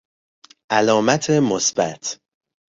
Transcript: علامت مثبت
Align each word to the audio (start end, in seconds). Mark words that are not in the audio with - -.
علامت 0.69 1.29
مثبت 1.29 2.19